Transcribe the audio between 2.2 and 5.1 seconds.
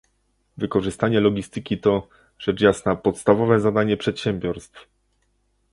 rzecz jasna, podstawowe zadanie przedsiębiorstw